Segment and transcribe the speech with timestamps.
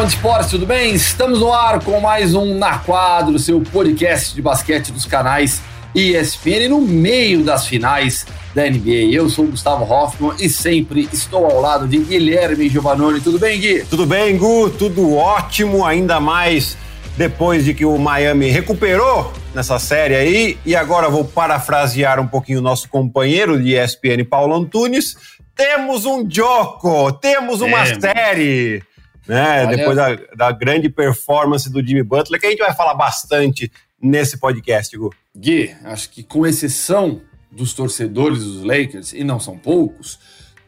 [0.00, 0.94] Fã de esporte, tudo bem?
[0.94, 5.60] Estamos no ar com mais um Na Quadro, seu podcast de basquete dos canais
[5.94, 8.24] ESPN no meio das finais
[8.54, 9.12] da NBA.
[9.12, 13.20] Eu sou o Gustavo Hoffman e sempre estou ao lado de Guilherme Giovannoni.
[13.20, 13.84] Tudo bem, Gui?
[13.90, 14.70] Tudo bem, Gu?
[14.70, 16.78] Tudo ótimo, ainda mais
[17.18, 20.58] depois de que o Miami recuperou nessa série aí.
[20.64, 25.14] E agora vou parafrasear um pouquinho o nosso companheiro de ESPN, Paulo Antunes.
[25.54, 28.82] Temos um Joko, temos uma é, série
[29.30, 29.64] né?
[29.64, 29.76] Olha...
[29.76, 33.70] Depois da, da, grande performance do Jimmy Butler, que a gente vai falar bastante
[34.02, 35.14] nesse podcast, Gu.
[35.36, 37.20] Gui, acho que com exceção
[37.50, 40.18] dos torcedores dos Lakers, e não são poucos,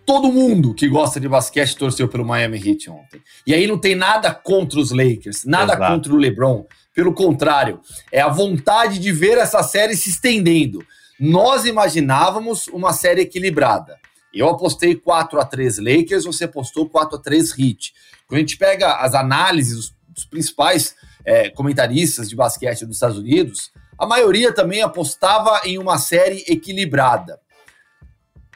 [0.06, 3.20] todo mundo que gosta de basquete torceu pelo Miami Heat ontem.
[3.44, 5.92] E aí não tem nada contra os Lakers, nada Exato.
[5.92, 6.64] contra o LeBron.
[6.94, 7.80] Pelo contrário,
[8.12, 10.84] é a vontade de ver essa série se estendendo.
[11.18, 14.01] Nós imaginávamos uma série equilibrada.
[14.34, 17.94] Eu apostei 4 a 3 Lakers, você apostou 4 a 3 Heat.
[18.26, 23.70] Quando a gente pega as análises dos, principais é, comentaristas de basquete dos Estados Unidos,
[23.98, 27.40] a maioria também apostava em uma série equilibrada.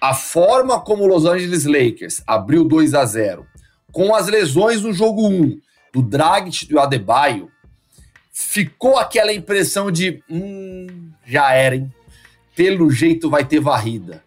[0.01, 3.47] A forma como o Los Angeles Lakers abriu 2 a 0
[3.97, 5.59] com as lesões no jogo 1
[5.91, 7.51] do Dragic e do Adebayo,
[8.31, 11.91] ficou aquela impressão de hum, já era, hein?
[12.55, 14.23] Pelo jeito vai ter varrida.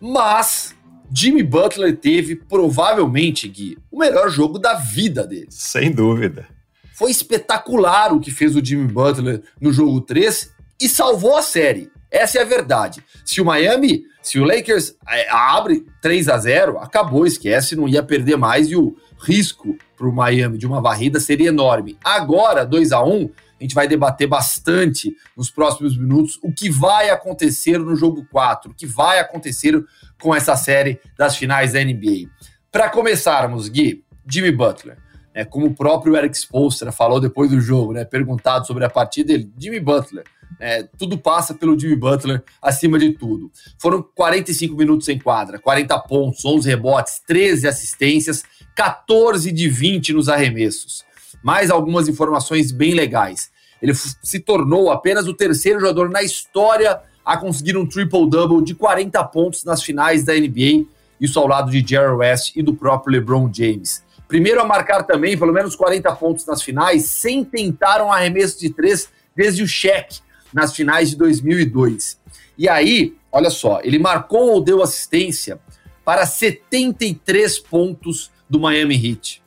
[0.00, 0.72] Mas
[1.12, 5.48] Jimmy Butler teve, provavelmente, Gui, o melhor jogo da vida dele.
[5.50, 6.46] Sem dúvida.
[6.94, 11.90] Foi espetacular o que fez o Jimmy Butler no jogo 3 e salvou a série.
[12.10, 13.04] Essa é a verdade.
[13.24, 18.02] Se o Miami, se o Lakers é, abre 3 a 0 acabou, esquece, não ia
[18.02, 21.98] perder mais e o risco para o Miami de uma varrida seria enorme.
[22.02, 27.10] Agora, 2 a 1 a gente vai debater bastante nos próximos minutos o que vai
[27.10, 29.84] acontecer no jogo 4, o que vai acontecer
[30.20, 32.28] com essa série das finais da NBA.
[32.70, 34.98] Para começarmos, Gui, Jimmy Butler.
[35.34, 39.28] É, como o próprio Eric Spolstra falou depois do jogo, né, perguntado sobre a partida
[39.28, 40.24] dele, Jimmy Butler.
[40.58, 43.50] É, tudo passa pelo Jimmy Butler acima de tudo.
[43.78, 48.42] Foram 45 minutos em quadra, 40 pontos, 11 rebotes, 13 assistências,
[48.74, 51.04] 14 de 20 nos arremessos.
[51.42, 53.50] Mais algumas informações bem legais.
[53.80, 59.22] Ele se tornou apenas o terceiro jogador na história a conseguir um triple-double de 40
[59.24, 60.86] pontos nas finais da NBA,
[61.20, 64.02] isso ao lado de Jerry West e do próprio LeBron James.
[64.26, 68.70] Primeiro a marcar também pelo menos 40 pontos nas finais, sem tentar um arremesso de
[68.70, 70.20] três desde o Shaq
[70.52, 72.18] nas finais de 2002.
[72.56, 75.60] E aí, olha só, ele marcou ou deu assistência
[76.04, 79.42] para 73 pontos do Miami Heat.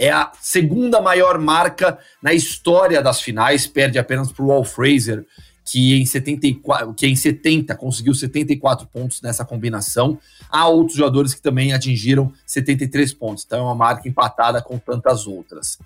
[0.00, 5.26] É a segunda maior marca na história das finais, perde apenas para o Walt Fraser
[5.62, 10.18] que em 74, que em 70 conseguiu 74 pontos nessa combinação.
[10.50, 13.44] Há outros jogadores que também atingiram 73 pontos.
[13.46, 15.78] Então é uma marca empatada com tantas outras.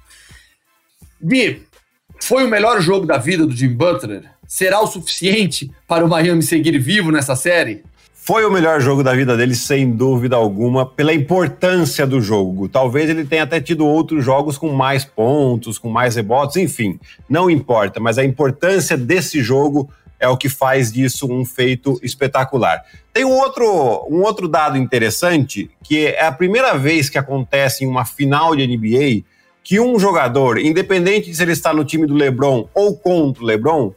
[1.21, 1.67] Gui,
[2.21, 4.31] foi o melhor jogo da vida do Jim Butler?
[4.47, 7.83] Será o suficiente para o Miami seguir vivo nessa série?
[8.27, 12.71] Foi o melhor jogo da vida dele, sem dúvida alguma, pela importância do jogo.
[12.71, 16.99] Talvez ele tenha até tido outros jogos com mais pontos, com mais rebotes, enfim,
[17.29, 22.83] não importa, mas a importância desse jogo é o que faz disso um feito espetacular.
[23.12, 27.87] Tem um outro, um outro dado interessante, que é a primeira vez que acontece em
[27.87, 29.23] uma final de NBA
[29.62, 33.47] que um jogador, independente de se ele está no time do LeBron ou contra o
[33.47, 33.93] LeBron,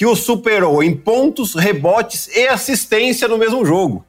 [0.00, 4.02] que o superou em pontos, rebotes e assistência no mesmo jogo.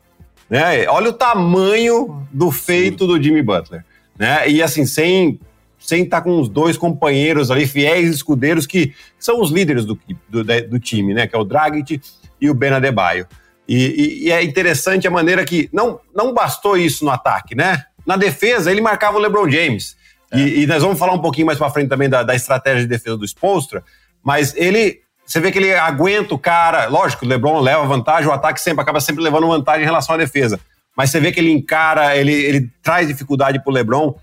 [0.50, 0.88] Né?
[0.88, 3.08] Olha o tamanho do feito Sim.
[3.10, 3.84] do Jimmy Butler.
[4.18, 4.50] Né?
[4.50, 5.38] E assim, sem
[5.78, 10.00] sem estar tá com os dois companheiros ali, fiéis escudeiros, que são os líderes do,
[10.30, 11.28] do, do time, né?
[11.28, 12.00] Que é o Dragic
[12.40, 13.28] e o Ben Adebayo.
[13.68, 17.84] E, e, e, é interessante a maneira que não, não bastou isso no ataque, né?
[18.06, 19.98] Na defesa, ele marcava o LeBron James.
[20.32, 20.40] É.
[20.40, 22.88] E, e, nós vamos falar um pouquinho mais para frente também da, da estratégia de
[22.88, 23.84] defesa do Spolstra,
[24.24, 26.88] mas ele você vê que ele aguenta o cara.
[26.88, 30.18] Lógico, o LeBron leva vantagem, o ataque sempre acaba sempre levando vantagem em relação à
[30.18, 30.60] defesa.
[30.96, 34.16] Mas você vê que ele encara, ele, ele traz dificuldade para o LeBron.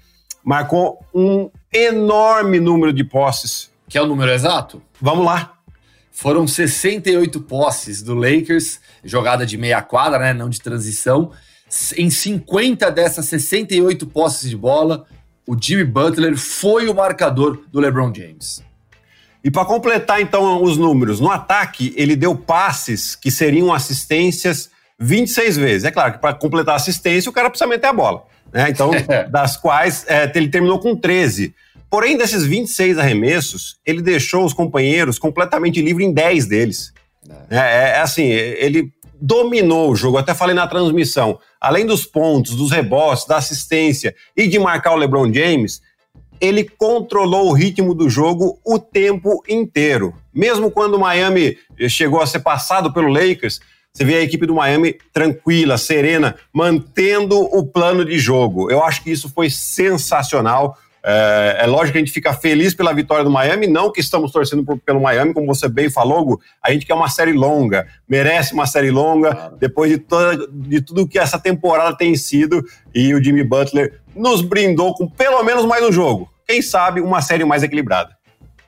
[0.45, 3.71] Marcou um enorme número de posses.
[3.89, 4.83] Que é o número exato?
[5.01, 5.55] Vamos lá.
[6.13, 11.31] Foram 68 posses do Lakers, jogada de meia quadra, né, não de transição.
[11.97, 15.07] Em 50 dessas 68 posses de bola,
[15.47, 18.63] o Jimmy Butler foi o marcador do LeBron James.
[19.49, 24.69] E para completar então os números, no ataque ele deu passes que seriam assistências
[24.99, 25.85] 26 vezes.
[25.87, 28.25] É claro que para completar a assistência o cara precisa meter a bola.
[28.53, 28.69] Né?
[28.69, 28.91] Então,
[29.33, 31.55] das quais é, ele terminou com 13.
[31.89, 36.93] Porém, desses 26 arremessos, ele deixou os companheiros completamente livre em 10 deles.
[37.49, 37.57] É.
[37.57, 40.19] é, é assim, ele dominou o jogo.
[40.19, 41.39] Até falei na transmissão.
[41.59, 45.81] Além dos pontos, dos rebotes, da assistência e de marcar o LeBron James,
[46.41, 50.15] ele controlou o ritmo do jogo o tempo inteiro.
[50.33, 51.59] Mesmo quando o Miami
[51.89, 53.61] chegou a ser passado pelo Lakers,
[53.93, 58.71] você vê a equipe do Miami tranquila, serena, mantendo o plano de jogo.
[58.71, 60.79] Eu acho que isso foi sensacional.
[61.11, 64.31] É, é, lógico que a gente fica feliz pela vitória do Miami, não que estamos
[64.31, 67.87] torcendo por, pelo Miami, como você bem falou, Gu, a gente quer uma série longa,
[68.07, 69.57] merece uma série longa, claro.
[69.57, 72.63] depois de, toda, de tudo que essa temporada tem sido,
[72.95, 76.31] e o Jimmy Butler nos brindou com pelo menos mais um jogo.
[76.47, 78.15] Quem sabe uma série mais equilibrada.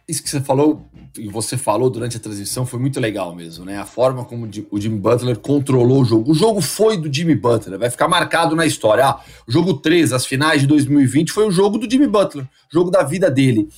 [0.09, 3.79] Isso que você falou, e você falou durante a transmissão, foi muito legal mesmo, né?
[3.79, 6.31] A forma como o Jimmy Butler controlou o jogo.
[6.31, 9.07] O jogo foi do Jimmy Butler, vai ficar marcado na história.
[9.07, 13.03] Ah, jogo 3, as finais de 2020, foi o jogo do Jimmy Butler, jogo da
[13.03, 13.69] vida dele.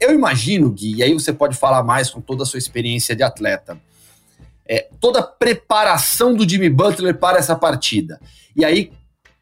[0.00, 3.22] Eu imagino, Gui, e aí você pode falar mais com toda a sua experiência de
[3.22, 3.80] atleta,
[4.68, 8.20] é, toda a preparação do Jimmy Butler para essa partida.
[8.54, 8.92] E aí,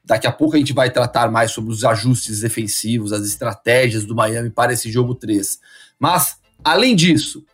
[0.04, 4.14] daqui a pouco a gente vai tratar mais sobre os ajustes defensivos, as estratégias do
[4.14, 5.58] Miami para esse jogo 3.
[5.98, 7.44] Mas Além disso,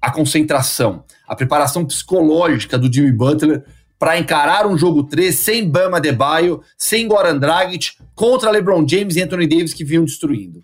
[0.00, 3.64] a concentração, a preparação psicológica do Jimmy Butler
[3.98, 9.22] para encarar um jogo 3 sem Bama Debaio, sem Goran Dragic, contra LeBron James e
[9.22, 10.62] Anthony Davis que vinham destruindo.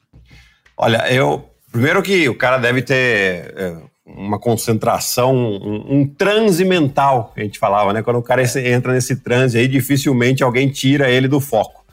[0.77, 3.77] Olha, eu primeiro que o cara deve ter é,
[4.07, 8.03] uma concentração, um, um, transe mental, que a gente falava, né?
[8.03, 11.85] Quando o cara entra nesse transe aí, dificilmente alguém tira ele do foco.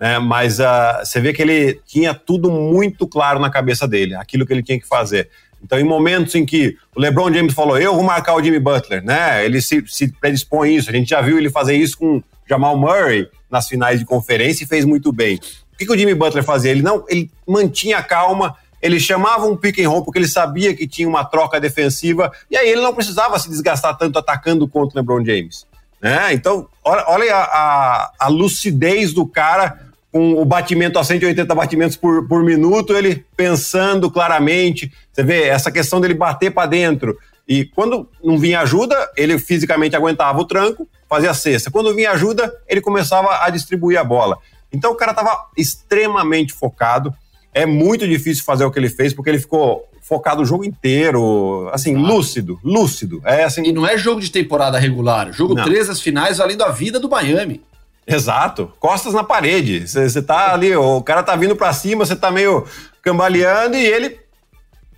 [0.00, 0.18] Né?
[0.18, 4.52] Mas uh, você vê que ele tinha tudo muito claro na cabeça dele, aquilo que
[4.52, 5.28] ele tinha que fazer.
[5.62, 9.04] Então, em momentos em que o LeBron James falou, eu vou marcar o Jimmy Butler,
[9.04, 9.44] né?
[9.44, 10.88] Ele se, se predispõe isso.
[10.88, 14.66] A gente já viu ele fazer isso com Jamal Murray nas finais de conferência e
[14.66, 15.36] fez muito bem.
[15.72, 16.70] O que, que o Jimmy Butler fazia?
[16.70, 20.74] Ele não, ele mantinha a calma, ele chamava um pick and roll porque ele sabia
[20.74, 24.98] que tinha uma troca defensiva e aí ele não precisava se desgastar tanto atacando contra
[24.98, 25.66] o LeBron James.
[26.00, 26.32] Né?
[26.32, 31.96] Então, olha, olha a, a, a lucidez do cara com o batimento a 180 batimentos
[31.96, 34.92] por, por minuto, ele pensando claramente.
[35.12, 37.16] Você vê essa questão dele bater para dentro.
[37.46, 41.70] E quando não vinha ajuda, ele fisicamente aguentava o tranco, fazia a cesta.
[41.70, 44.38] Quando vinha ajuda, ele começava a distribuir a bola.
[44.72, 47.12] Então o cara estava extremamente focado.
[47.54, 51.68] É muito difícil fazer o que ele fez, porque ele ficou focado o jogo inteiro,
[51.72, 53.20] assim, lúcido, lúcido.
[53.24, 53.62] É assim...
[53.64, 55.32] E não é jogo de temporada regular.
[55.32, 55.64] Jogo não.
[55.64, 57.62] 3, as finais, valendo a vida do Miami.
[58.10, 59.86] Exato, costas na parede.
[59.86, 62.66] Você tá ali, o cara tá vindo para cima, você tá meio
[63.02, 64.18] cambaleando e ele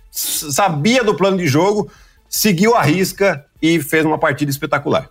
[0.09, 1.91] sabia do plano de jogo,
[2.29, 5.09] seguiu a risca e fez uma partida espetacular.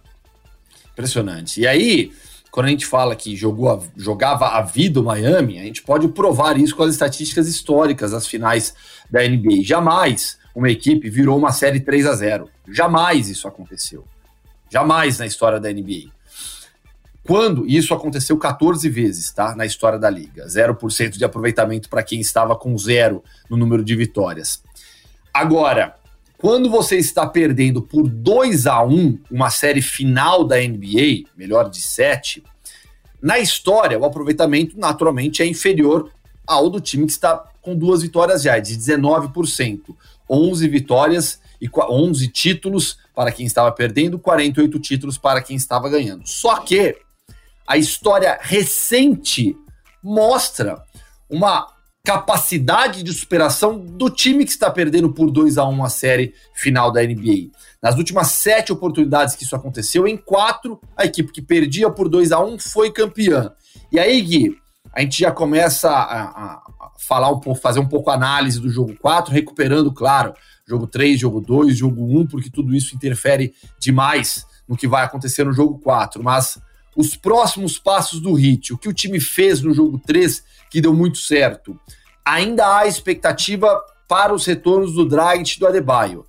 [0.93, 1.61] Impressionante.
[1.61, 2.11] E aí,
[2.50, 6.08] quando a gente fala que jogou a, jogava a vida o Miami, a gente pode
[6.08, 8.75] provar isso com as estatísticas históricas das finais
[9.11, 9.62] da NBA.
[9.62, 12.49] Jamais uma equipe virou uma série 3 a 0.
[12.67, 14.06] Jamais isso aconteceu.
[14.70, 16.19] Jamais na história da NBA.
[17.26, 19.55] Quando isso aconteceu 14 vezes, tá?
[19.55, 20.46] Na história da liga.
[20.46, 24.62] 0% de aproveitamento para quem estava com zero no número de vitórias.
[25.32, 25.96] Agora,
[26.38, 31.82] quando você está perdendo por 2 a 1 uma série final da NBA, melhor de
[31.82, 32.42] 7,
[33.21, 36.11] na história o aproveitamento naturalmente é inferior
[36.47, 39.94] ao do time que está com duas vitórias já, de 19%.
[40.28, 46.26] 11 vitórias e 11 títulos para quem estava perdendo, 48 títulos para quem estava ganhando.
[46.26, 46.97] Só que
[47.70, 49.56] a história recente
[50.02, 50.82] mostra
[51.30, 51.68] uma
[52.02, 56.90] capacidade de superação do time que está perdendo por 2 a 1 a série final
[56.90, 57.52] da NBA.
[57.80, 62.32] Nas últimas sete oportunidades que isso aconteceu, em quatro, a equipe que perdia por 2
[62.32, 63.52] a 1 foi campeã.
[63.92, 64.56] E aí, Gui,
[64.92, 66.62] a gente já começa a, a,
[66.98, 70.34] falar um pouco, fazer um pouco análise do jogo 4, recuperando, claro,
[70.66, 75.44] jogo 3, jogo 2, jogo 1, porque tudo isso interfere demais no que vai acontecer
[75.44, 76.20] no jogo 4.
[76.20, 76.58] Mas
[77.00, 80.95] os próximos passos do Hit, o que o time fez no jogo 3, que deu
[80.95, 81.78] muito certo.
[82.25, 86.26] Ainda há expectativa para os retornos do Dragic e do Adebayo.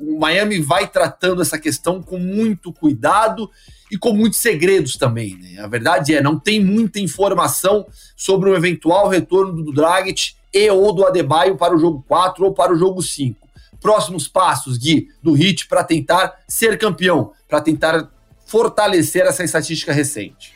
[0.00, 3.48] O Miami vai tratando essa questão com muito cuidado
[3.90, 5.36] e com muitos segredos também.
[5.36, 5.60] Né?
[5.60, 10.92] A verdade é, não tem muita informação sobre o eventual retorno do Dragic e ou
[10.92, 13.38] do Adebayo para o jogo 4 ou para o jogo 5.
[13.80, 18.11] Próximos passos, Gui, do Hit para tentar ser campeão, para tentar
[18.52, 20.52] fortalecer essa estatística recente?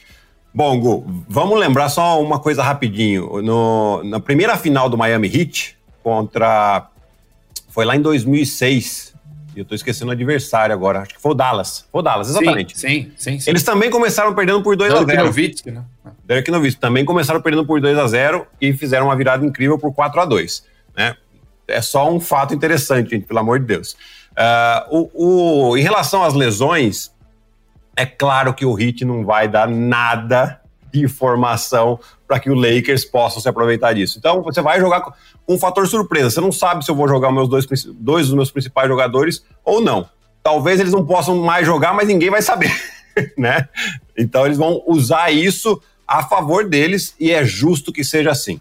[0.54, 3.40] Bom, Gu, vamos lembrar só uma coisa rapidinho.
[3.42, 6.88] No, na primeira final do Miami Heat contra.
[7.70, 9.14] Foi lá em 2006.
[9.56, 11.00] Eu tô esquecendo o adversário agora.
[11.00, 11.86] Acho que foi o Dallas.
[11.90, 12.78] Foi o Dallas, exatamente.
[12.78, 13.48] Sim, sim, sim.
[13.48, 15.84] Eles também começaram perdendo por 2 a 0 Derek Nowitzki, né?
[16.26, 19.94] Derek Nowitzki também começaram perdendo por 2 a 0 e fizeram uma virada incrível por
[19.94, 21.16] 4 a 2 né?
[21.68, 23.96] É só um fato interessante, gente, pelo amor de Deus.
[24.32, 27.10] Uh, o, o, em relação às lesões,
[27.96, 30.60] é claro que o Hit não vai dar nada
[30.92, 31.98] de informação
[32.28, 34.18] para que o Lakers possam se aproveitar disso.
[34.18, 35.12] Então, você vai jogar com
[35.48, 36.30] um fator surpresa.
[36.30, 39.80] Você não sabe se eu vou jogar meus dois, dois dos meus principais jogadores ou
[39.80, 40.08] não.
[40.42, 42.70] Talvez eles não possam mais jogar, mas ninguém vai saber,
[43.36, 43.68] né?
[44.16, 48.60] Então, eles vão usar isso a favor deles e é justo que seja assim.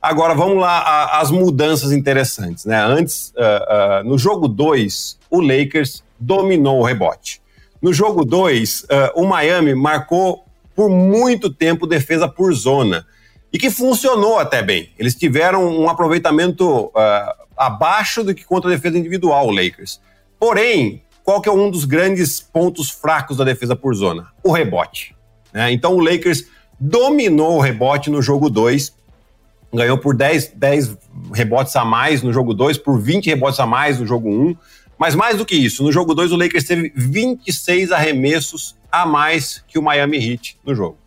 [0.00, 2.80] Agora vamos lá as mudanças interessantes, né?
[2.80, 7.40] Antes, uh, uh, no jogo 2, o Lakers dominou o rebote.
[7.80, 13.06] No jogo 2, uh, o Miami marcou por muito tempo defesa por zona
[13.52, 14.90] e que funcionou até bem.
[14.98, 16.92] Eles tiveram um aproveitamento
[17.56, 20.00] abaixo do que contra a defesa individual, o Lakers.
[20.38, 24.28] Porém, qual que é um dos grandes pontos fracos da defesa por zona?
[24.44, 25.16] O rebote.
[25.52, 25.72] Né?
[25.72, 26.46] Então o Lakers
[26.78, 28.94] dominou o rebote no jogo 2,
[29.74, 30.96] ganhou por 10, 10
[31.32, 34.32] rebotes a mais no jogo 2, por 20 rebotes a mais no jogo 1.
[34.32, 34.56] Um.
[34.98, 39.62] Mas mais do que isso, no jogo 2 o Lakers teve 26 arremessos a mais
[39.68, 40.98] que o Miami Heat no jogo.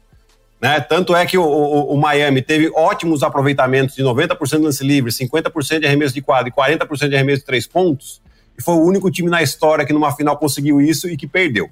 [0.62, 0.80] Né?
[0.82, 5.12] Tanto é que o, o, o, Miami teve ótimos aproveitamentos de 90% de lance livre,
[5.12, 8.22] 50% de arremesso de quadro e 40% de arremesso de três pontos,
[8.58, 11.70] e foi o único time na história que numa final conseguiu isso e que perdeu.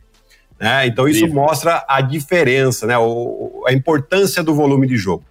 [0.60, 0.88] Né?
[0.88, 2.98] Então isso mostra a diferença, né?
[2.98, 5.24] O, a importância do volume de jogo.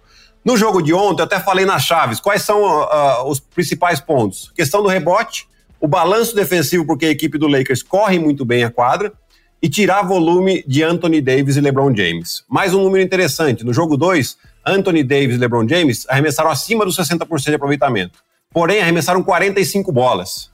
[0.45, 4.49] No jogo de ontem, eu até falei nas chaves, quais são uh, os principais pontos?
[4.55, 5.47] Questão do rebote,
[5.79, 9.13] o balanço defensivo, porque a equipe do Lakers corre muito bem a quadra,
[9.61, 12.43] e tirar volume de Anthony Davis e LeBron James.
[12.47, 16.95] Mais um número interessante, no jogo 2, Anthony Davis e LeBron James arremessaram acima dos
[16.95, 18.19] 60% de aproveitamento,
[18.51, 20.51] porém arremessaram 45 bolas.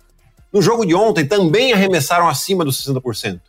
[0.51, 3.41] No jogo de ontem, também arremessaram acima dos 60%.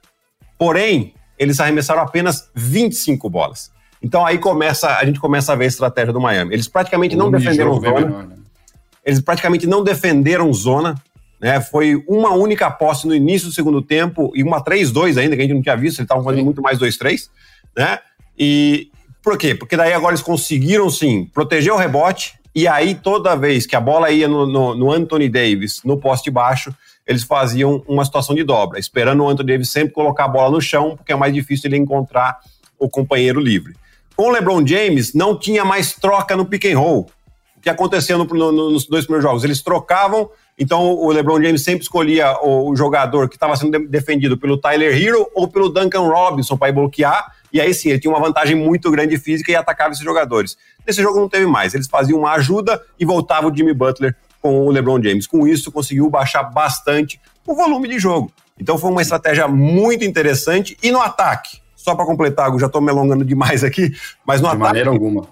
[0.58, 3.70] Porém, eles arremessaram apenas 25 bolas.
[4.02, 6.54] Então aí começa, a gente começa a ver a estratégia do Miami.
[6.54, 8.00] Eles praticamente não defenderam zona.
[8.00, 8.36] Menor, né?
[9.04, 10.94] Eles praticamente não defenderam zona.
[11.44, 11.60] Né?
[11.60, 15.44] Foi uma única posse no início do segundo tempo e uma 3-2 ainda, que a
[15.44, 17.28] gente não tinha visto, eles estavam fazendo muito mais 2-3.
[17.76, 17.98] Né?
[18.38, 18.90] E
[19.22, 19.54] por quê?
[19.54, 23.80] Porque daí agora eles conseguiram sim proteger o rebote, e aí toda vez que a
[23.80, 26.74] bola ia no, no, no Anthony Davis, no poste baixo,
[27.06, 30.62] eles faziam uma situação de dobra, esperando o Anthony Davis sempre colocar a bola no
[30.62, 32.38] chão, porque é mais difícil ele encontrar
[32.78, 33.74] o companheiro livre.
[34.16, 37.10] Com o LeBron James, não tinha mais troca no pick and roll.
[37.54, 39.44] O que aconteceu no, no, nos dois primeiros jogos?
[39.44, 44.56] Eles trocavam, então o LeBron James sempre escolhia o, jogador que estava sendo defendido pelo
[44.56, 48.20] Tyler Hero ou pelo Duncan Robinson para ir bloquear, e aí sim, ele tinha uma
[48.20, 50.56] vantagem muito grande física e atacava esses jogadores.
[50.86, 54.66] Nesse jogo não teve mais, eles faziam uma ajuda e voltava o Jimmy Butler com
[54.66, 55.26] o LeBron James.
[55.26, 58.30] Com isso, conseguiu baixar bastante o volume de jogo.
[58.58, 60.76] Então foi uma estratégia muito interessante.
[60.82, 63.92] E no ataque, só para completar, já estou me alongando demais aqui,
[64.24, 64.62] mas no de ataque.
[64.62, 65.26] De maneira alguma.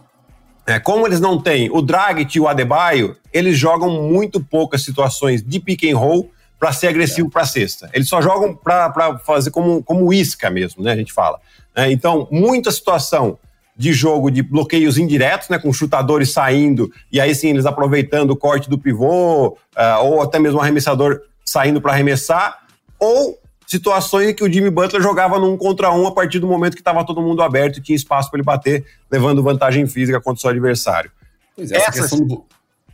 [0.67, 5.43] É, como eles não têm o Dragic e o Adebayo, eles jogam muito poucas situações
[5.43, 7.31] de pick and roll para ser agressivo é.
[7.31, 7.91] para cesta.
[7.93, 10.93] Eles só jogam para fazer como, como isca mesmo, né?
[10.93, 11.41] A gente fala.
[11.75, 13.39] É, então, muita situação
[13.77, 18.37] de jogo de bloqueios indiretos, né, com chutadores saindo e aí sim eles aproveitando o
[18.37, 22.59] corte do pivô, uh, ou até mesmo o arremessador saindo para arremessar,
[22.99, 23.39] ou
[23.73, 26.81] situações em que o Jimmy Butler jogava num contra um a partir do momento que
[26.81, 30.41] estava todo mundo aberto e tinha espaço para ele bater, levando vantagem física contra o
[30.41, 31.11] seu adversário.
[31.57, 32.45] Pois é, essa, essa questão do...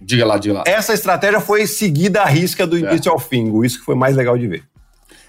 [0.01, 0.65] Diga lá, diga lá.
[0.67, 2.81] Essa estratégia foi seguida à risca do é.
[2.81, 3.13] início é.
[3.13, 4.63] ao fim, isso que foi mais legal de ver.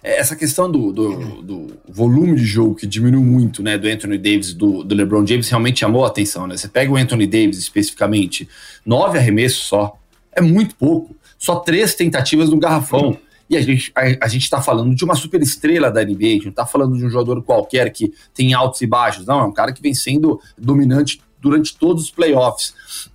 [0.01, 4.17] É, essa questão do, do, do, volume de jogo que diminuiu muito, né, do Anthony
[4.17, 6.55] Davis, do, do LeBron James, realmente chamou a atenção, né?
[6.55, 8.47] Você pega o Anthony Davis especificamente,
[8.85, 9.97] nove arremessos só,
[10.31, 11.15] é muito pouco.
[11.37, 13.17] Só três tentativas no garrafão.
[13.49, 16.45] E a gente a, a está falando de uma super estrela da NBA, a gente
[16.45, 19.51] não está falando de um jogador qualquer que tem altos e baixos, não, é um
[19.51, 22.73] cara que vem sendo dominante durante todos os playoffs.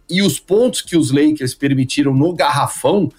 [0.08, 3.10] E os pontos que os Lakers permitiram no garrafão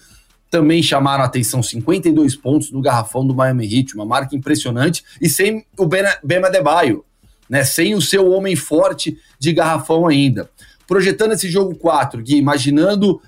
[0.50, 5.28] também chamaram a atenção 52 pontos no garrafão do Miami Heat, uma marca impressionante, e
[5.28, 7.04] sem o Bema Adebayo,
[7.48, 10.48] né, sem o seu homem forte de garrafão ainda.
[10.86, 13.20] Projetando esse jogo 4, Gui, imaginando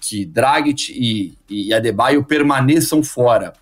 [0.00, 3.52] que Dragic e, e Adebayo permaneçam fora.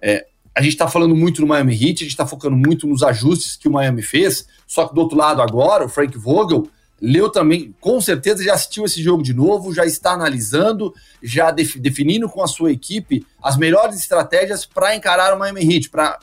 [0.00, 3.02] É, a gente está falando muito no Miami Heat, a gente está focando muito nos
[3.02, 6.68] ajustes que o Miami fez, só que do outro lado agora, o Frank Vogel
[7.00, 11.76] leu também, com certeza já assistiu esse jogo de novo, já está analisando, já def,
[11.76, 16.18] definindo com a sua equipe as melhores estratégias para encarar o Miami Heat, para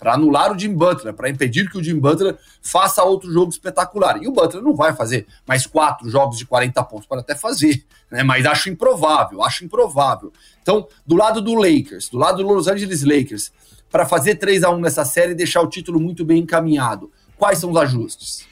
[0.00, 4.20] para anular o Jim Butler, para impedir que o Jim Butler faça outro jogo espetacular.
[4.22, 7.84] E o Butler não vai fazer mais quatro jogos de 40 pontos, pode até fazer,
[8.10, 8.22] né?
[8.22, 10.32] mas acho improvável, acho improvável.
[10.62, 13.52] Então, do lado do Lakers, do lado do Los Angeles Lakers,
[13.90, 17.58] para fazer 3 a 1 nessa série e deixar o título muito bem encaminhado, quais
[17.58, 18.48] são os ajustes?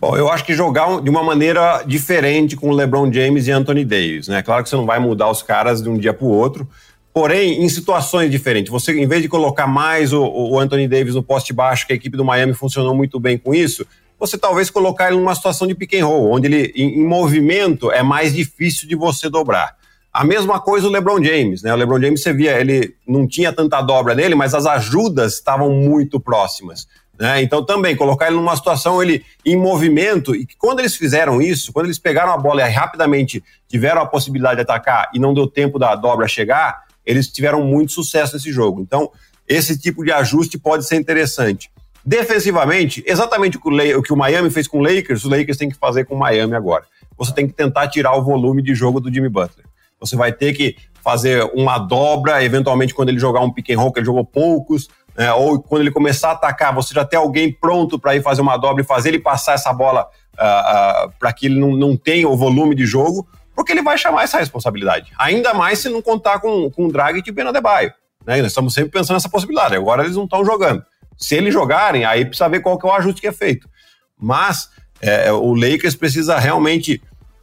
[0.00, 4.28] Bom, eu acho que jogar de uma maneira diferente com LeBron James e Anthony Davis,
[4.28, 4.42] né?
[4.42, 6.68] Claro que você não vai mudar os caras de um dia para o outro,
[7.18, 8.70] porém, em situações diferentes.
[8.70, 11.96] Você, em vez de colocar mais o, o, Anthony Davis no poste baixo, que a
[11.96, 13.84] equipe do Miami funcionou muito bem com isso,
[14.16, 17.90] você talvez colocar ele numa situação de pick and roll, onde ele em, em movimento
[17.90, 19.74] é mais difícil de você dobrar.
[20.12, 21.74] A mesma coisa o LeBron James, né?
[21.74, 25.72] O LeBron James você via, ele não tinha tanta dobra nele, mas as ajudas estavam
[25.72, 26.86] muito próximas.
[27.18, 27.42] Né?
[27.42, 31.86] Então também colocar ele numa situação ele em movimento e quando eles fizeram isso, quando
[31.86, 35.80] eles pegaram a bola e rapidamente tiveram a possibilidade de atacar e não deu tempo
[35.80, 38.80] da dobra chegar, eles tiveram muito sucesso nesse jogo.
[38.82, 39.10] Então
[39.46, 41.70] esse tipo de ajuste pode ser interessante.
[42.04, 45.70] Defensivamente, exatamente o que o, o o Miami fez com o Lakers, os Lakers têm
[45.70, 46.84] que fazer com o Miami agora.
[47.16, 49.66] Você tem que tentar tirar o volume de jogo do Jimmy Butler.
[49.98, 53.92] Você vai ter que fazer uma dobra, eventualmente quando ele jogar um pick and roll,
[53.92, 57.52] que ele jogou poucos, né, ou quando ele começar a atacar, você já tem alguém
[57.52, 60.06] pronto para ir fazer uma dobra e fazer ele passar essa bola
[60.38, 63.26] uh, uh, para que ele não, não tenha o volume de jogo,
[63.58, 65.10] porque ele vai chamar essa responsabilidade.
[65.18, 67.92] Ainda mais se não contar com, com o Draghi e o Benadebaio.
[68.24, 68.36] Né?
[68.36, 69.74] Nós estamos sempre pensando nessa possibilidade.
[69.74, 70.80] Agora eles não estão jogando.
[71.16, 73.68] Se eles jogarem, aí precisa ver qual que é o ajuste que é feito.
[74.16, 77.02] Mas é, o Lakers precisa realmente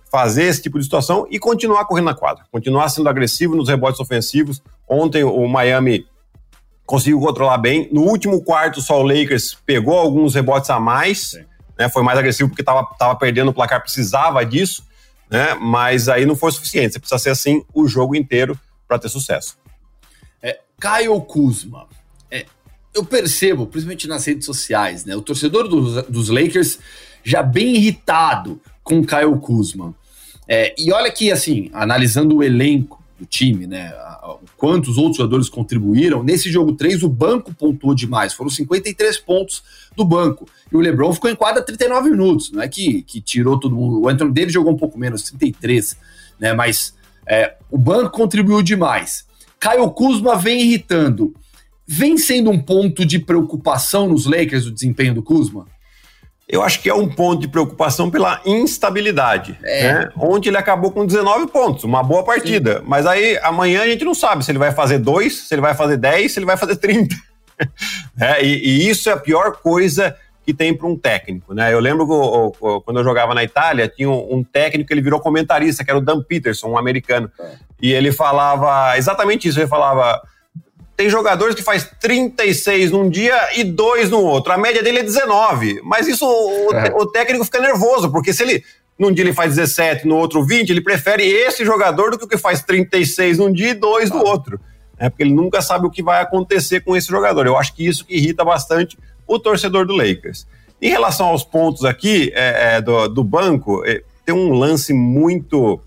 [0.09, 3.99] fazer esse tipo de situação e continuar correndo na quadra, continuar sendo agressivo nos rebotes
[3.99, 4.63] ofensivos.
[4.87, 6.07] Ontem o Miami
[6.85, 7.89] conseguiu controlar bem.
[7.91, 11.37] No último quarto, só o Lakers pegou alguns rebotes a mais,
[11.77, 11.89] né?
[11.89, 14.81] Foi mais agressivo porque estava tava perdendo o placar, precisava disso,
[15.29, 15.53] né?
[15.55, 16.93] Mas aí não foi suficiente.
[16.93, 19.57] Você precisa ser assim o jogo inteiro para ter sucesso.
[20.41, 21.87] É, Caio Kuzma,
[22.95, 25.15] eu percebo, principalmente nas redes sociais, né?
[25.15, 26.79] O torcedor dos, dos Lakers
[27.21, 29.93] já bem irritado com o Kyle Kuzma.
[30.47, 33.93] É, e olha que, assim, analisando o elenco do time, né?
[34.57, 36.23] Quantos outros jogadores contribuíram.
[36.23, 38.33] Nesse jogo 3, o banco pontuou demais.
[38.33, 39.63] Foram 53 pontos
[39.95, 40.47] do banco.
[40.71, 42.51] E o LeBron ficou em quadra 39 minutos.
[42.51, 44.01] Não é que, que tirou todo mundo.
[44.01, 45.97] O Anthony Davis jogou um pouco menos, 33,
[46.39, 46.53] né?
[46.53, 46.93] Mas
[47.25, 49.25] é, o banco contribuiu demais.
[49.59, 51.33] Caio Kuzma vem irritando
[51.87, 55.67] vem sendo um ponto de preocupação nos Lakers o desempenho do Kuzma?
[56.47, 59.93] Eu acho que é um ponto de preocupação pela instabilidade, é.
[59.93, 60.09] né?
[60.15, 62.77] Onde ele acabou com 19 pontos, uma boa partida.
[62.79, 62.83] Sim.
[62.85, 65.73] Mas aí amanhã a gente não sabe se ele vai fazer dois, se ele vai
[65.73, 67.15] fazer 10, se ele vai fazer 30.
[68.19, 71.73] é, e, e, isso é a pior coisa que tem para um técnico, né?
[71.73, 75.19] Eu lembro que quando eu jogava na Itália, tinha um, um técnico que ele virou
[75.19, 77.31] comentarista, que era o Dan Peterson, um americano.
[77.39, 77.53] É.
[77.81, 80.21] E ele falava exatamente isso, ele falava
[80.95, 84.53] tem jogadores que faz 36 num dia e 2 no outro.
[84.53, 85.81] A média dele é 19.
[85.83, 86.93] Mas isso o, é.
[86.95, 88.63] o, técnico fica nervoso, porque se ele
[88.97, 92.27] num dia ele faz 17, no outro 20, ele prefere esse jogador do que o
[92.27, 94.57] que faz 36 num dia e 2 no outro.
[94.97, 97.45] É porque ele nunca sabe o que vai acontecer com esse jogador.
[97.45, 100.47] Eu acho que isso que irrita bastante o torcedor do Lakers.
[100.81, 105.81] Em relação aos pontos aqui é, é, do, do, banco, é, tem um lance muito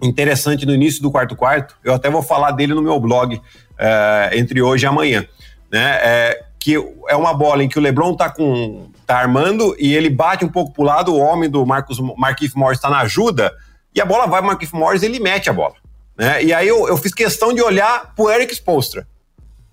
[0.00, 1.76] interessante no início do quarto quarto.
[1.82, 3.40] Eu até vou falar dele no meu blog
[3.78, 5.26] é, entre hoje e amanhã,
[5.70, 5.98] né?
[6.02, 6.74] É, que
[7.08, 10.48] é uma bola em que o LeBron tá com tá armando e ele bate um
[10.48, 13.54] pouco pro lado, o homem do Marcus Marquinhos Morris está na ajuda
[13.94, 15.74] e a bola vai pro Marquinhos Morris e ele mete a bola,
[16.16, 16.42] né?
[16.44, 19.08] E aí eu, eu fiz questão de olhar pro Eric Spoelstra.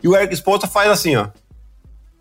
[0.02, 1.28] E o Eric Spoelstra faz assim, ó.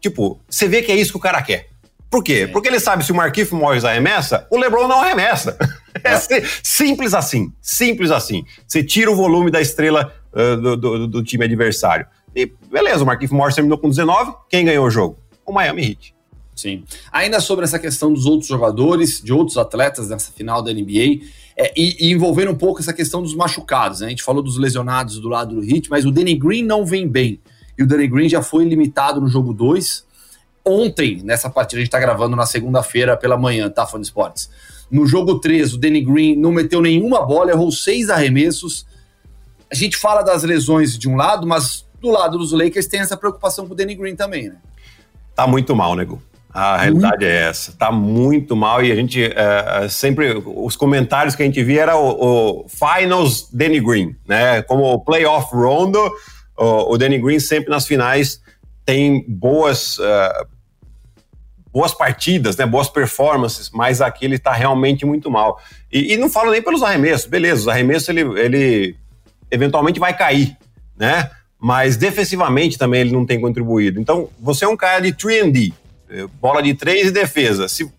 [0.01, 1.69] Tipo, você vê que é isso que o cara quer.
[2.11, 2.49] Por quê?
[2.53, 5.57] Porque ele sabe se o Marquinhos Morris arremessa, o LeBron não arremessa.
[6.03, 6.19] É
[6.61, 8.45] simples assim, simples assim.
[8.67, 12.07] Você tira o volume da estrela uh, do, do, do, time adversário.
[12.35, 15.19] E beleza, o Marquinhos Morris terminou com 19, quem ganhou o jogo?
[15.47, 16.15] O Miami Heat.
[16.55, 16.85] Sim.
[17.11, 21.25] Ainda sobre essa questão dos outros jogadores, de outros atletas nessa final da NBA,
[21.57, 24.01] é, e, e envolvendo um pouco essa questão dos machucados.
[24.01, 24.07] Né?
[24.07, 27.09] A gente falou dos lesionados do lado do Heat, mas o Danny Green não vem
[27.09, 27.41] bem.
[27.77, 30.05] E o Danny Green já foi limitado no jogo 2.
[30.65, 34.49] Ontem, nessa partida, a gente está gravando na segunda-feira pela manhã, tá, Fone Sports?
[34.91, 38.87] No jogo 3, o Danny Green não meteu nenhuma bola, errou seis arremessos.
[39.75, 43.17] A gente fala das lesões de um lado, mas do lado dos Lakers tem essa
[43.17, 44.57] preocupação com o Danny Green também, né?
[45.35, 46.23] Tá muito mal, nego.
[46.49, 47.25] A realidade muito.
[47.25, 47.73] é essa.
[47.73, 50.41] Tá muito mal e a gente é, sempre.
[50.47, 54.63] Os comentários que a gente via era o, o Finals Danny Green, né?
[54.63, 55.99] Como o Playoff Rondo,
[56.57, 58.41] o, o Danny Green sempre nas finais
[58.87, 59.99] tem boas.
[59.99, 60.55] Uh,
[61.73, 65.61] boas partidas, né, boas performances, mas aqui ele está realmente muito mal.
[65.93, 68.97] E, e, não falo nem pelos arremessos, beleza, os arremessos ele, ele
[69.51, 70.57] eventualmente vai cair,
[70.97, 71.31] né?
[71.59, 74.01] Mas defensivamente também ele não tem contribuído.
[74.01, 75.73] Então, você é um cara de 3D,
[76.11, 77.69] eh, bola de três e defesa.
[77.69, 77.91] Se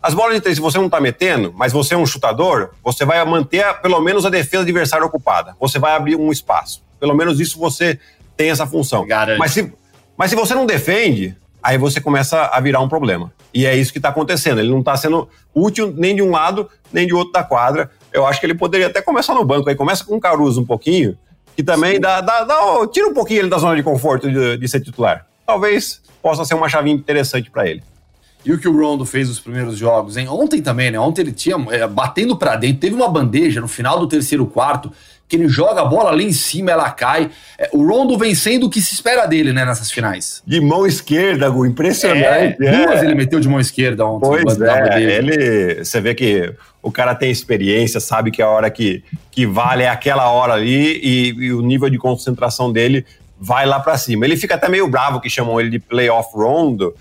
[0.00, 3.04] as bolas de três, se você não está metendo, mas você é um chutador, você
[3.04, 5.56] vai manter pelo menos a defesa adversária ocupada.
[5.58, 6.82] Você vai abrir um espaço.
[7.00, 7.98] Pelo menos isso você
[8.36, 9.04] tem essa função.
[9.38, 9.72] Mas se,
[10.16, 13.32] mas se você não defende, aí você começa a virar um problema.
[13.52, 14.60] E é isso que está acontecendo.
[14.60, 17.90] Ele não está sendo útil nem de um lado, nem de outro da quadra.
[18.12, 19.68] Eu acho que ele poderia até começar no banco.
[19.68, 21.16] Aí começa com o Caruso um pouquinho,
[21.56, 24.68] que também dá, dá, dá, tira um pouquinho ele da zona de conforto de, de
[24.68, 25.26] ser titular.
[25.46, 27.82] Talvez possa ser uma chavinha interessante para ele.
[28.44, 30.28] E o que o Rondo fez nos primeiros jogos, hein?
[30.28, 30.98] Ontem também, né?
[30.98, 34.92] Ontem ele tinha é, batendo para dentro, teve uma bandeja no final do terceiro quarto
[35.28, 37.30] que ele joga a bola ali em cima, ela cai.
[37.58, 40.42] É, o Rondo vencendo o que se espera dele, né, nessas finais.
[40.46, 42.56] De mão esquerda, Gu, impressionante.
[42.62, 42.86] É, é.
[42.86, 44.26] Duas ele meteu de mão esquerda ontem.
[44.26, 49.04] Pois é, ele, você vê que o cara tem experiência, sabe que a hora que,
[49.30, 53.04] que vale é aquela hora ali e, e o nível de concentração dele
[53.38, 54.24] vai lá para cima.
[54.24, 56.94] Ele fica até meio bravo que chamam ele de playoff rondo,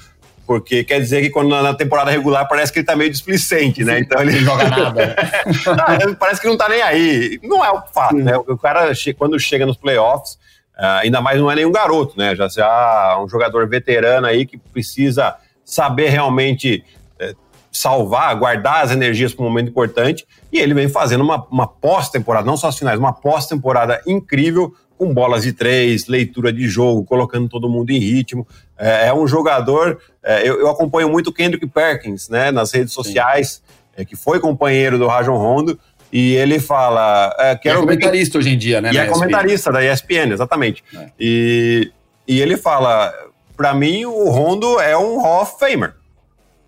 [0.48, 4.00] porque quer dizer que quando na temporada regular parece que ele tá meio displicente, né?
[4.00, 5.16] Então ele não joga nada.
[6.06, 7.38] não, parece que não tá nem aí.
[7.44, 8.38] Não é o fato, né?
[8.38, 10.40] O cara quando chega nos playoffs,
[10.78, 12.34] ah, ainda mais não é nenhum garoto, né?
[12.34, 16.82] Já já um jogador veterano aí que precisa saber realmente
[17.20, 17.36] é,
[17.70, 20.26] salvar, guardar as energias para um momento importante.
[20.50, 25.14] E ele vem fazendo uma, uma pós-temporada, não só as finais, uma pós-temporada incrível, com
[25.14, 28.48] bolas de três, leitura de jogo, colocando todo mundo em ritmo.
[28.78, 30.00] É, é um jogador.
[30.24, 33.62] É, eu, eu, acompanho muito o Kendrick Perkins, né, nas redes sociais,
[33.96, 35.80] é, que foi companheiro do Rajon Rondo.
[36.12, 37.36] E ele fala.
[37.38, 38.92] É, quero é comentarista hoje em dia, né?
[38.94, 40.84] E é comentarista da ESPN, exatamente.
[40.96, 41.10] É.
[41.20, 41.92] E,
[42.28, 43.14] e ele fala:
[43.58, 45.96] para mim, o Rondo é um Hall of Famer.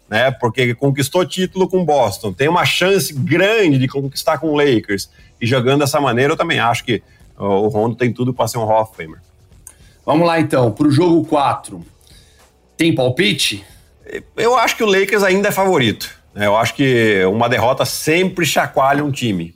[0.10, 5.08] Né, porque conquistou título com Boston, tem uma chance grande de conquistar com o Lakers.
[5.40, 7.04] E jogando dessa maneira, eu também acho que
[7.38, 9.20] o Rondo tem tudo para ser um Hall of Famer.
[10.04, 11.86] Vamos lá então, para o jogo 4.
[12.80, 13.66] Tem palpite?
[14.38, 16.10] Eu acho que o Lakers ainda é favorito.
[16.34, 16.46] Né?
[16.46, 19.54] Eu acho que uma derrota sempre chacoalha um time.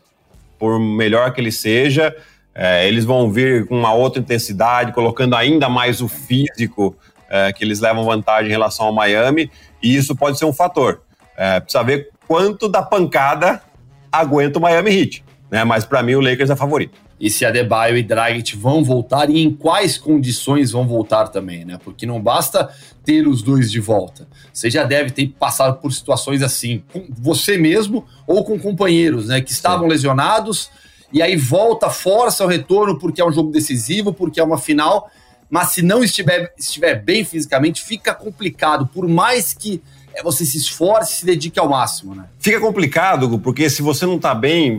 [0.59, 2.13] Por melhor que ele seja,
[2.53, 6.97] é, eles vão vir com uma outra intensidade, colocando ainda mais o físico,
[7.29, 9.49] é, que eles levam vantagem em relação ao Miami,
[9.81, 11.01] e isso pode ser um fator.
[11.38, 13.63] É, precisa ver quanto da pancada
[14.12, 15.23] aguenta o Miami Heat.
[15.49, 15.63] Né?
[15.63, 19.41] Mas para mim o Lakers é favorito e se Adebayo e Dragic vão voltar e
[19.41, 21.79] em quais condições vão voltar também, né?
[21.81, 22.69] Porque não basta
[23.05, 24.27] ter os dois de volta.
[24.51, 29.39] Você já deve ter passado por situações assim, com você mesmo ou com companheiros, né?
[29.39, 29.91] Que estavam Sim.
[29.91, 30.69] lesionados
[31.13, 35.09] e aí volta, força o retorno porque é um jogo decisivo, porque é uma final.
[35.49, 38.86] Mas se não estiver, estiver bem fisicamente, fica complicado.
[38.88, 39.81] Por mais que
[40.13, 42.25] é, você se esforce e se dedique ao máximo, né?
[42.38, 44.77] Fica complicado, porque se você não tá bem,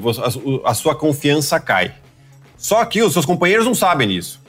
[0.62, 2.04] a sua confiança cai.
[2.64, 4.40] Só que os seus companheiros não sabem disso.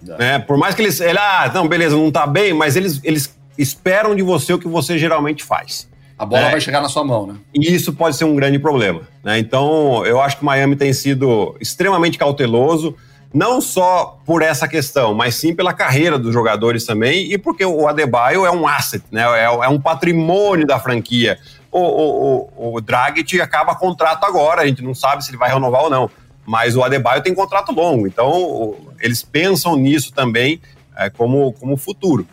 [0.00, 0.38] Né?
[0.38, 1.00] Por mais que eles.
[1.00, 4.68] Ele, ah, não, beleza, não tá bem, mas eles, eles esperam de você o que
[4.68, 5.90] você geralmente faz.
[6.16, 7.34] A bola é, vai chegar na sua mão, né?
[7.52, 9.00] E isso pode ser um grande problema.
[9.24, 9.40] Né?
[9.40, 12.94] Então, eu acho que o Miami tem sido extremamente cauteloso,
[13.32, 17.88] não só por essa questão, mas sim pela carreira dos jogadores também, e porque o
[17.88, 19.22] Adebayo é um asset, né?
[19.36, 21.40] é, é um patrimônio da franquia.
[21.72, 25.52] O, o, o, o Dragic acaba contrato agora, a gente não sabe se ele vai
[25.52, 26.08] renovar ou não
[26.46, 30.60] mas o Adebayo tem contrato longo, então eles pensam nisso também
[30.96, 32.26] é, como, como futuro.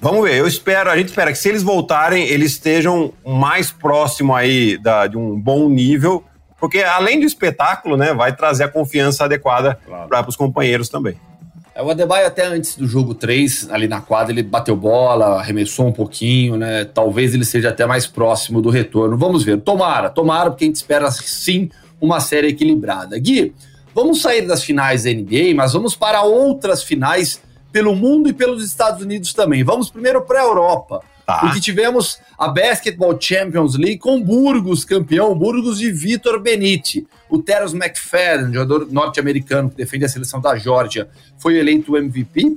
[0.00, 4.34] Vamos ver, eu espero, a gente espera que se eles voltarem, eles estejam mais próximo
[4.34, 6.24] aí da, de um bom nível,
[6.58, 10.08] porque além do espetáculo, né, vai trazer a confiança adequada claro.
[10.08, 11.16] para os companheiros também.
[11.74, 15.86] É, o Adebayo até antes do jogo 3, ali na quadra, ele bateu bola, arremessou
[15.86, 16.84] um pouquinho, né?
[16.84, 19.16] Talvez ele seja até mais próximo do retorno.
[19.16, 19.58] Vamos ver.
[19.60, 23.18] Tomara, tomara, porque a gente espera sim uma série equilibrada.
[23.18, 23.54] Gui,
[23.94, 27.40] vamos sair das finais da NBA, mas vamos para outras finais
[27.72, 29.62] pelo mundo e pelos Estados Unidos também.
[29.62, 31.02] Vamos primeiro para a Europa.
[31.30, 31.38] Tá.
[31.38, 37.06] Porque tivemos a Basketball Champions League com Burgos campeão, Burgos de Vitor Benite.
[37.28, 41.08] O Terence McFadden, jogador norte-americano que defende a seleção da Georgia,
[41.38, 42.56] foi eleito MVP.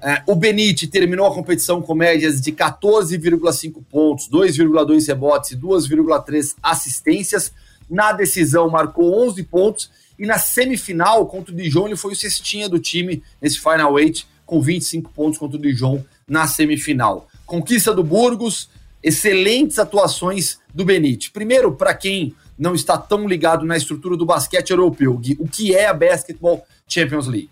[0.00, 6.54] É, o Benite terminou a competição com médias de 14,5 pontos, 2,2 rebotes e 2,3
[6.62, 7.52] assistências.
[7.94, 9.90] Na decisão, marcou 11 pontos.
[10.18, 14.26] E na semifinal, contra o Dijon, ele foi o cestinha do time nesse Final Eight,
[14.44, 17.28] com 25 pontos contra o Dijon na semifinal.
[17.46, 18.68] Conquista do Burgos,
[19.00, 21.30] excelentes atuações do Benite.
[21.30, 25.86] Primeiro, para quem não está tão ligado na estrutura do basquete europeu, o que é
[25.86, 27.50] a Basketball Champions League?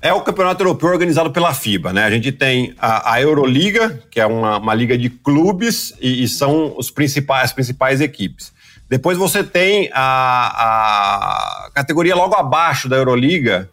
[0.00, 2.04] É o campeonato europeu organizado pela FIBA, né?
[2.04, 6.28] A gente tem a, a Euroliga, que é uma, uma liga de clubes, e, e,
[6.28, 8.50] são os principais, as principais equipes.
[8.90, 13.70] Depois você tem a, a categoria logo abaixo da Euroliga,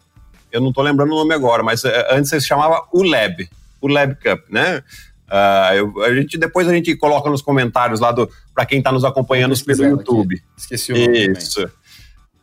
[0.52, 3.50] eu não estou lembrando o nome agora, mas eh, antes se chamava ULEB,
[3.82, 4.80] ULEB Cup, né?
[5.28, 8.14] Uh, eu, a gente, depois a gente coloca nos comentários lá
[8.54, 10.36] para quem está nos acompanhando pelo YouTube.
[10.36, 10.44] Aqui.
[10.56, 11.32] Esqueci o nome.
[11.32, 11.62] Isso.
[11.62, 11.72] Também.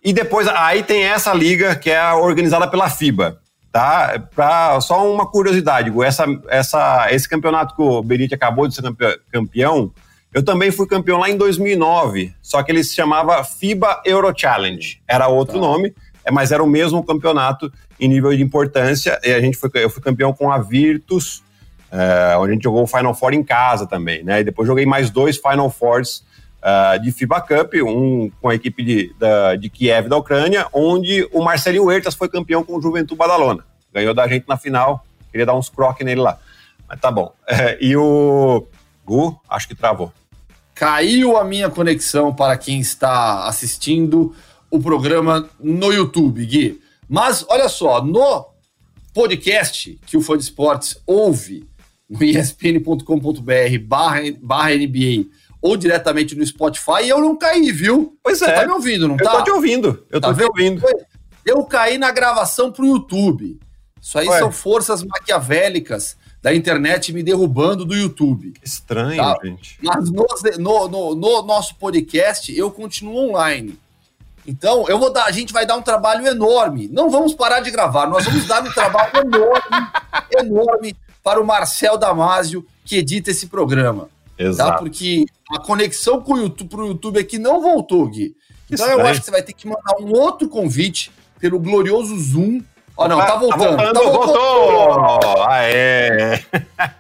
[0.04, 3.40] E depois aí tem essa liga que é organizada pela FIBA.
[3.72, 4.22] Tá?
[4.36, 8.84] Pra, só uma curiosidade, essa, essa, esse campeonato que o Benite acabou de ser
[9.32, 9.92] campeão,
[10.36, 15.02] eu também fui campeão lá em 2009, só que ele se chamava FIBA Euro Challenge.
[15.08, 15.62] Era outro tá.
[15.62, 15.96] nome,
[16.26, 19.18] é, mas era o mesmo campeonato em nível de importância.
[19.24, 21.42] E a gente foi, eu fui campeão com a Virtus,
[21.90, 24.42] é, onde a gente jogou o Final Four em casa também, né?
[24.42, 26.26] E depois joguei mais dois Final Fours
[26.62, 31.26] uh, de FIBA Cup, um com a equipe de, da, de Kiev da Ucrânia, onde
[31.32, 33.64] o Marcelinho Huertas foi campeão com o Juventude Badalona.
[33.94, 36.38] Ganhou da gente na final, queria dar uns croques nele lá.
[36.90, 37.34] Mas tá bom.
[37.48, 38.68] É, e o
[39.06, 40.12] Gu, acho que travou.
[40.76, 44.36] Caiu a minha conexão para quem está assistindo
[44.70, 46.82] o programa no YouTube, Gui.
[47.08, 48.46] Mas olha só, no
[49.14, 51.66] podcast que o Fã de Esportes ouve
[52.10, 55.26] no espn.com.br barra, barra NBA
[55.62, 58.18] ou diretamente no Spotify, eu não caí, viu?
[58.22, 58.46] Pois é.
[58.46, 59.32] Você tá me ouvindo, não eu tá?
[59.32, 60.06] Eu tô te ouvindo.
[60.12, 60.86] Eu tá tô te ouvindo.
[61.46, 63.60] Eu caí na gravação pro YouTube.
[64.02, 64.40] Isso aí Ué.
[64.40, 68.54] são forças maquiavélicas da internet me derrubando do YouTube.
[68.64, 69.36] Estranho, tá?
[69.44, 69.80] gente.
[69.82, 70.28] Mas no,
[70.60, 73.80] no, no, no, nosso podcast eu continuo online.
[74.46, 76.88] Então, eu vou dar, a gente vai dar um trabalho enorme.
[76.88, 79.90] Não vamos parar de gravar, nós vamos dar um trabalho enorme,
[80.38, 84.08] enorme para o Marcel Damasio, que edita esse programa.
[84.38, 84.44] Tá?
[84.44, 84.72] Exato.
[84.72, 84.78] Tá?
[84.78, 88.36] Porque a conexão com o YouTube, pro YouTube aqui não voltou, Gui.
[88.70, 92.62] Então eu acho que você vai ter que mandar um outro convite pelo glorioso Zoom.
[92.98, 93.78] Ó, oh, não, tá, tá voltando.
[93.78, 95.04] Tá voltando, tá voltou!
[95.04, 95.44] voltou.
[95.50, 96.44] Aê!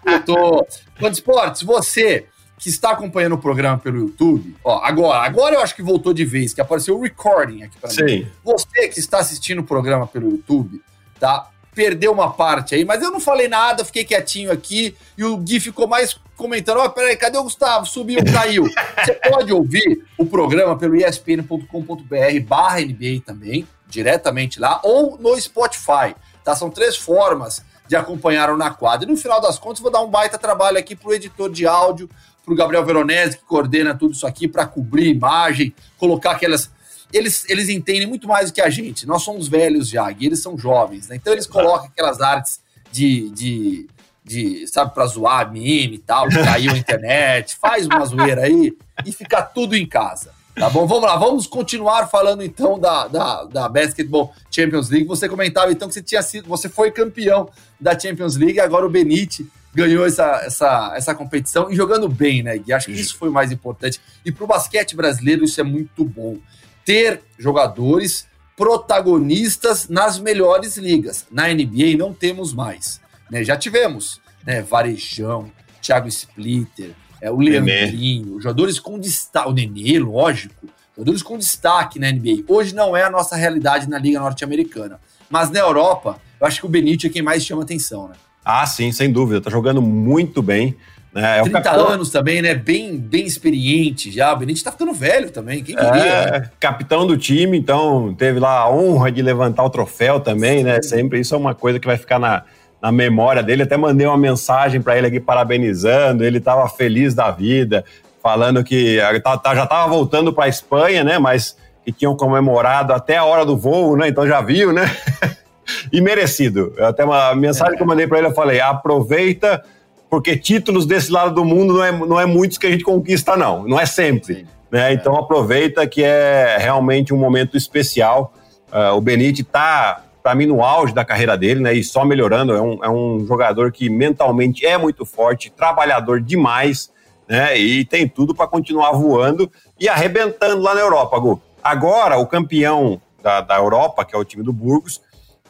[0.05, 0.67] Voltou.
[0.99, 2.25] Quando Esportes, você
[2.57, 6.25] que está acompanhando o programa pelo YouTube, ó, agora, agora eu acho que voltou de
[6.25, 8.27] vez, que apareceu o recording aqui para mim.
[8.43, 10.81] Você que está assistindo o programa pelo YouTube,
[11.19, 11.49] tá?
[11.73, 15.59] Perdeu uma parte aí, mas eu não falei nada, fiquei quietinho aqui e o Gui
[15.59, 17.85] ficou mais comentando: ó, oh, peraí, cadê o Gustavo?
[17.85, 18.63] Subiu, caiu.
[18.63, 26.15] Você pode ouvir o programa pelo espn.com.br/barra NBA também, diretamente lá, ou no Spotify.
[26.43, 26.55] Tá?
[26.55, 29.07] São três formas de acompanhar o Na Quadra.
[29.07, 32.09] E no final das contas, vou dar um baita trabalho aqui pro editor de áudio,
[32.43, 36.71] pro Gabriel Veronese, que coordena tudo isso aqui, para cobrir imagem, colocar aquelas.
[37.13, 39.05] Eles, eles entendem muito mais do que a gente.
[39.05, 41.15] Nós somos velhos já, e eles são jovens, né?
[41.15, 42.59] Então eles colocam aquelas artes
[42.91, 43.87] de, de
[44.25, 48.75] de, sabe, pra zoar meme e tal, que caiu a internet, faz uma zoeira aí
[49.05, 50.31] e fica tudo em casa.
[50.55, 50.87] Tá bom?
[50.87, 55.05] Vamos lá, vamos continuar falando então da, da, da Basketball Champions League.
[55.07, 58.89] Você comentava então que você tinha sido, você foi campeão da Champions League, agora o
[58.89, 62.71] Benite ganhou essa, essa, essa competição e jogando bem, né, Gui?
[62.71, 63.99] Acho que isso foi o mais importante.
[64.23, 66.37] E para o basquete brasileiro isso é muito bom.
[66.85, 71.25] Ter jogadores protagonistas nas melhores ligas.
[71.29, 73.01] Na NBA não temos mais.
[73.29, 73.43] Né?
[73.43, 74.61] Já tivemos né?
[74.61, 76.91] Varejão, Thiago Splitter,
[77.25, 82.43] é, o Leandrinho, jogadores com destaque, o Nenê, lógico, jogadores com destaque na NBA.
[82.47, 84.99] Hoje não é a nossa realidade na Liga Norte-Americana.
[85.27, 88.13] Mas na Europa, eu acho que o Benítez é quem mais chama atenção, né?
[88.43, 89.41] Ah, sim, sem dúvida.
[89.41, 90.77] Tá jogando muito bem.
[91.11, 91.39] Né?
[91.39, 91.87] É 30 capitão...
[91.87, 92.53] anos também, né?
[92.53, 94.31] Bem, bem experiente já.
[94.31, 96.03] O Benítez tá ficando velho também, quem queria?
[96.03, 96.49] É, né?
[96.59, 100.79] capitão do time, então teve lá a honra de levantar o troféu também, né?
[100.79, 100.91] sim.
[100.91, 100.97] né?
[101.01, 102.43] Sempre isso é uma coisa que vai ficar na,
[102.85, 103.63] na memória dele.
[103.63, 106.23] Até mandei uma mensagem para ele aqui parabenizando.
[106.23, 107.83] Ele estava feliz da vida,
[108.21, 111.17] falando que tá, tá, já estava voltando para a Espanha, né?
[111.17, 114.07] Mas que tinham comemorado até a hora do voo, né?
[114.07, 114.95] Então já viu, né?
[115.91, 116.73] e merecido.
[116.79, 117.77] Até uma mensagem é.
[117.77, 119.63] que eu mandei para ele, eu falei: aproveita,
[120.07, 123.35] porque títulos desse lado do mundo não é, não é muitos que a gente conquista,
[123.35, 123.67] não.
[123.67, 124.45] Não é sempre.
[124.69, 124.93] Né?
[124.93, 128.31] Então aproveita que é realmente um momento especial.
[128.71, 131.71] Uh, o Benite está para mim, no auge da carreira dele, né?
[131.71, 132.51] E só melhorando.
[132.51, 136.91] É um, é um jogador que mentalmente é muito forte, trabalhador demais,
[137.29, 137.55] né?
[137.55, 141.39] E tem tudo para continuar voando e arrebentando lá na Europa, Gu.
[141.63, 144.99] Agora, o campeão da, da Europa, que é o time do Burgos,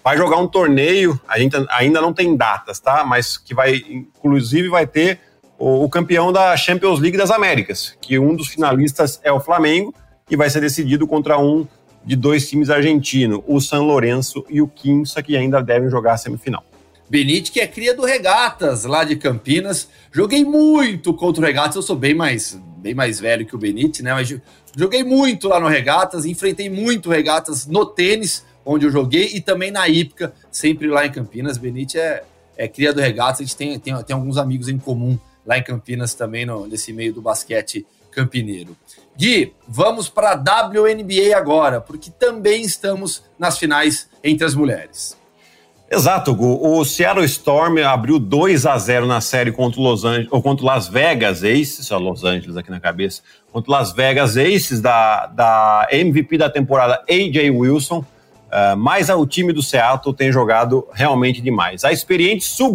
[0.03, 3.05] vai jogar um torneio, a gente ainda não tem datas, tá?
[3.05, 5.21] Mas que vai, inclusive, vai ter
[5.57, 9.95] o, campeão da Champions League das Américas, que um dos finalistas é o Flamengo
[10.29, 11.65] e vai ser decidido contra um
[12.05, 16.17] de dois times argentinos, o San Lourenço e o Quinça, que ainda devem jogar a
[16.17, 16.63] semifinal.
[17.09, 19.87] Benite, que é cria do Regatas, lá de Campinas.
[20.11, 24.01] Joguei muito contra o Regatas, eu sou bem mais, bem mais velho que o Benite,
[24.01, 24.13] né?
[24.13, 24.35] Mas
[24.75, 29.69] joguei muito lá no Regatas, enfrentei muito Regatas no tênis, onde eu joguei, e também
[29.69, 31.57] na Ípica, sempre lá em Campinas.
[31.57, 32.23] Benite é,
[32.57, 35.63] é cria do Regatas, a gente tem, tem, tem alguns amigos em comum lá em
[35.63, 38.75] Campinas também, no, nesse meio do basquete campineiro.
[39.17, 45.17] Gui, vamos para a WNBA agora, porque também estamos nas finais entre as mulheres.
[45.89, 46.59] Exato, Gu.
[46.61, 50.87] O Seattle Storm abriu 2 a 0 na série contra Los Angeles, ou contra Las
[50.87, 56.37] Vegas Aces, só Los Angeles aqui na cabeça, contra Las Vegas Aces da, da MVP
[56.37, 57.99] da temporada AJ Wilson.
[57.99, 61.83] Uh, mas o time do Seattle tem jogado realmente demais.
[61.83, 62.71] A experiente Sue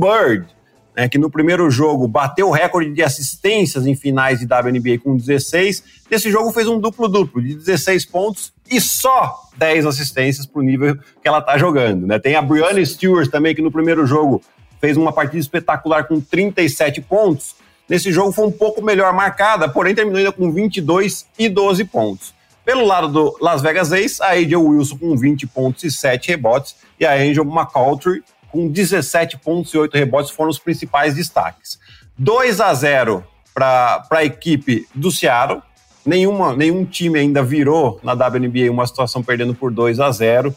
[1.01, 5.17] Né, que no primeiro jogo bateu o recorde de assistências em finais de WNBA com
[5.17, 5.83] 16.
[6.11, 10.99] Nesse jogo fez um duplo-duplo de 16 pontos e só 10 assistências para o nível
[11.23, 12.07] que ela está jogando.
[12.07, 12.19] Né?
[12.19, 14.43] Tem a Brianna Stewart também, que no primeiro jogo
[14.79, 17.57] fez uma partida espetacular com 37 pontos.
[17.89, 22.35] Nesse jogo foi um pouco melhor marcada, porém terminou ainda com 22 e 12 pontos.
[22.63, 26.77] Pelo lado do Las Vegas Ace, a AJ Wilson com 20 pontos e 7 rebotes
[27.01, 31.79] e a Angel McCaultrey com 17 pontos e 8 rebotes foram os principais destaques.
[32.19, 35.63] 2 a 0 para a equipe do Seattle.
[36.05, 40.55] Nenhuma, nenhum time ainda virou na WNBA uma situação perdendo por 2 a 0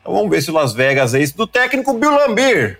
[0.00, 1.36] Então vamos ver se o Las Vegas é isso.
[1.36, 2.78] Do técnico Bill Lambier.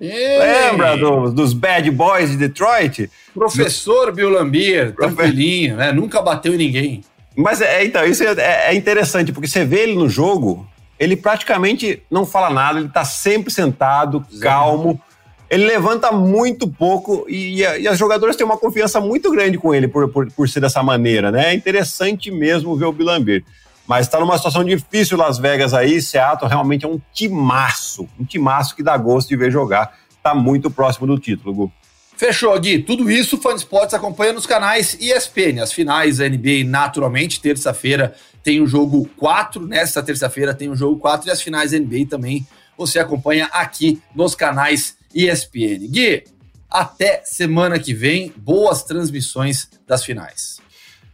[0.00, 3.10] Lembra do, dos Bad Boys de Detroit?
[3.34, 5.92] Professor Bill Lambier, tranquilinho, né?
[5.92, 7.04] Nunca bateu em ninguém.
[7.36, 10.66] Mas é, então, isso é, é, interessante, porque você vê ele no jogo,
[10.98, 15.00] ele praticamente não fala nada, ele tá sempre sentado, calmo.
[15.48, 19.88] Ele levanta muito pouco e, e, as jogadoras têm uma confiança muito grande com ele
[19.88, 21.52] por, por, por ser dessa maneira, né?
[21.52, 23.42] É interessante mesmo ver o Bilambir.
[23.86, 28.76] Mas está numa situação difícil Las Vegas aí, Seattle realmente é um timaço, um timaço
[28.76, 29.96] que dá gosto de ver jogar.
[30.10, 31.72] Está muito próximo do título, Gu.
[32.18, 32.82] Fechou, Gui.
[32.82, 35.62] Tudo isso Fã Esportes acompanha nos canais ESPN.
[35.62, 39.64] As finais da NBA, naturalmente, terça-feira tem o jogo 4.
[39.64, 42.44] Nesta terça-feira tem o jogo 4 e as finais da NBA também
[42.76, 45.86] você acompanha aqui nos canais ESPN.
[45.88, 46.24] Gui,
[46.68, 48.34] até semana que vem.
[48.36, 50.58] Boas transmissões das finais.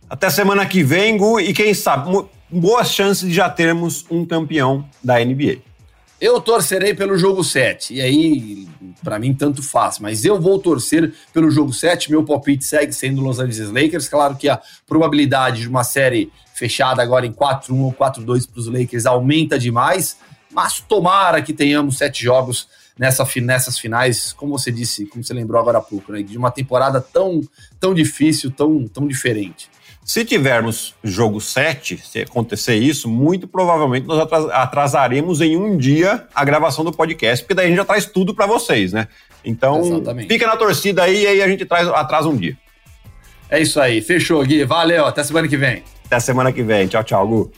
[0.08, 2.10] Até semana que vem, Gu, e quem sabe,
[2.48, 5.58] boas chances de já termos um campeão da NBA.
[6.18, 7.92] Eu torcerei pelo jogo 7.
[7.92, 8.68] E aí,
[9.04, 9.98] para mim, tanto faz.
[9.98, 12.10] Mas eu vou torcer pelo jogo 7.
[12.10, 14.08] Meu palpite segue sendo Los Angeles Lakers.
[14.08, 18.66] Claro que a probabilidade de uma série fechada agora em 4-1 ou 4-2 para os
[18.66, 20.16] Lakers aumenta demais.
[20.50, 25.60] Mas tomara que tenhamos sete jogos nessa, nessas finais, como você disse, como você lembrou
[25.60, 26.22] agora há pouco, né?
[26.22, 27.40] De uma temporada tão,
[27.78, 29.68] tão difícil, tão, tão diferente.
[30.04, 34.20] Se tivermos jogo 7, se acontecer isso, muito provavelmente nós
[34.52, 38.34] atrasaremos em um dia a gravação do podcast, porque daí a gente já traz tudo
[38.34, 39.08] para vocês, né?
[39.42, 40.28] Então, Exatamente.
[40.28, 42.56] fica na torcida aí e aí a gente traz, atrasa um dia.
[43.48, 44.02] É isso aí.
[44.02, 44.64] Fechou, Gui.
[44.64, 45.06] Valeu.
[45.06, 45.82] Até semana que vem.
[46.06, 46.86] Até semana que vem.
[46.86, 47.52] Tchau, tchau, Gu.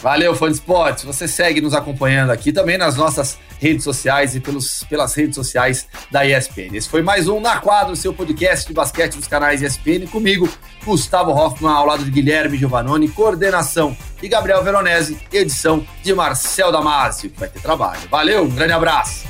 [0.00, 1.04] Valeu, fã de esportes.
[1.04, 5.88] Você segue nos acompanhando aqui também nas nossas redes sociais e pelos, pelas redes sociais
[6.10, 6.74] da ESPN.
[6.74, 10.48] Esse foi mais um Na Quadro, seu podcast de basquete dos canais ESPN, comigo,
[10.84, 17.30] Gustavo Hoffman, ao lado de Guilherme Giovannoni, coordenação e Gabriel Veronese, edição de Marcel Damasio,
[17.30, 18.00] que vai ter trabalho.
[18.08, 19.26] Valeu, um grande abraço.